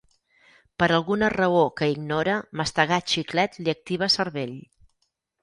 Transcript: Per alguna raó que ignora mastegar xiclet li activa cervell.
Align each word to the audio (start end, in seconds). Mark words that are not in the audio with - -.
Per 0.83 0.87
alguna 0.95 1.29
raó 1.33 1.59
que 1.81 1.89
ignora 1.97 2.39
mastegar 2.63 2.99
xiclet 3.13 3.61
li 3.61 3.75
activa 3.77 4.11
cervell. 4.17 4.59